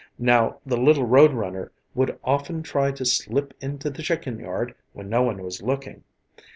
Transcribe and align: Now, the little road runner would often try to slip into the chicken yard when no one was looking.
Now, 0.17 0.57
the 0.65 0.77
little 0.77 1.05
road 1.05 1.31
runner 1.31 1.71
would 1.93 2.17
often 2.23 2.63
try 2.63 2.91
to 2.91 3.05
slip 3.05 3.53
into 3.61 3.91
the 3.91 4.01
chicken 4.01 4.39
yard 4.39 4.73
when 4.93 5.09
no 5.09 5.21
one 5.21 5.43
was 5.43 5.61
looking. 5.61 6.03